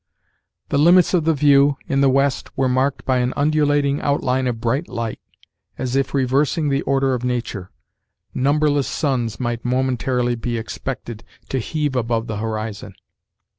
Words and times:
The 0.69 0.79
limits 0.79 1.13
of 1.13 1.25
the 1.25 1.33
view, 1.35 1.77
in 1.87 2.01
the 2.01 2.09
west, 2.09 2.57
were 2.57 2.67
marked 2.67 3.05
by 3.05 3.17
an 3.19 3.35
undulating 3.37 4.01
outline 4.01 4.47
of 4.47 4.59
bright 4.59 4.87
light, 4.87 5.19
as 5.77 5.95
if, 5.95 6.15
reversing 6.15 6.69
the 6.69 6.81
order 6.81 7.13
of 7.13 7.23
nature, 7.23 7.69
numberless 8.33 8.87
suns 8.87 9.39
might 9.39 9.63
momentarily 9.63 10.35
he 10.43 10.57
expected 10.57 11.23
to 11.49 11.59
heave 11.59 11.95
above 11.95 12.25
the 12.25 12.37
horizon. 12.37 12.95